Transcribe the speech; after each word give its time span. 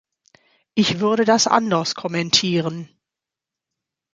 Ich 0.73 0.99
würde 0.99 1.25
das 1.25 1.45
anders 1.45 1.93
kommentieren. 1.93 2.89